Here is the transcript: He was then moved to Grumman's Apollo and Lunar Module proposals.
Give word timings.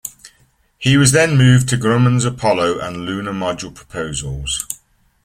He 0.79 0.97
was 0.97 1.11
then 1.11 1.37
moved 1.37 1.69
to 1.69 1.77
Grumman's 1.77 2.25
Apollo 2.25 2.79
and 2.79 3.05
Lunar 3.05 3.33
Module 3.33 3.71
proposals. 3.75 4.65